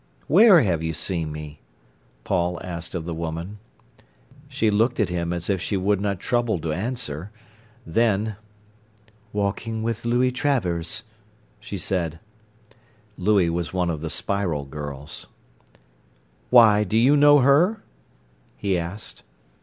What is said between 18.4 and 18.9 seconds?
he